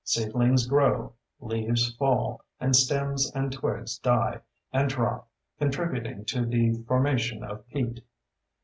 Seedlings 0.03 0.65
grow, 0.65 1.13
leaves 1.39 1.91
fall, 1.93 2.43
and 2.59 2.75
stems 2.75 3.31
and 3.35 3.53
twigs 3.53 3.99
die 3.99 4.39
and 4.73 4.89
drop—contributing 4.89 6.25
to 6.25 6.43
the 6.43 6.73
formation 6.87 7.43
of 7.43 7.67
peat. 7.67 8.03